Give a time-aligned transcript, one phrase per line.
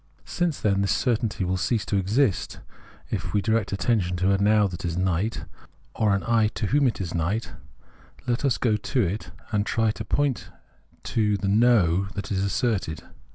[0.25, 2.59] Since, then, this certainty will cease to exist
[3.11, 5.45] if m^ direct its attention to a Now that is night
[5.93, 7.51] or an I to whoi it is night,
[8.25, 10.49] let us go to it and try to point
[11.03, 13.03] to the No that is asserted.